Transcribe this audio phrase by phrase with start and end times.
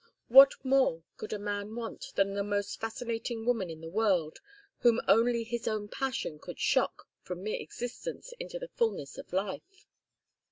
[0.29, 4.39] What more could a man want than the most fascinating woman in the world,
[4.79, 9.85] whom only his own passion could shock from mere existence into the fulness of life?